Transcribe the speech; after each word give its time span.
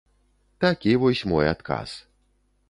Такі 0.65 0.95
вось 1.03 1.21
мой 1.33 1.51
адказ. 1.53 1.95